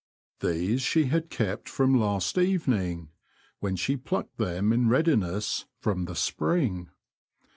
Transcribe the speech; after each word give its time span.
These 0.39 0.81
she 0.81 1.03
had 1.03 1.29
kept 1.29 1.69
from 1.69 1.93
last 1.99 2.35
evening, 2.39 3.09
when 3.59 3.75
she 3.75 3.95
plucked 3.97 4.39
them 4.39 4.73
in 4.73 4.89
readiness, 4.89 5.65
from 5.79 6.05
the 6.05 6.15
spring. 6.15 6.89